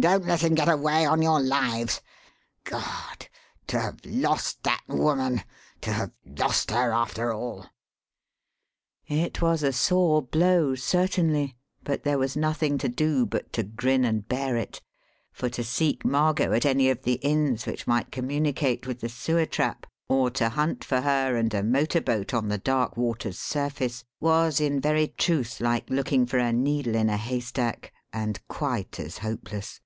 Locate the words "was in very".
24.18-25.06